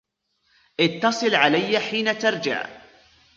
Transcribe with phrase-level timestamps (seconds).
[0.79, 2.69] اتصل علي حين ترجع.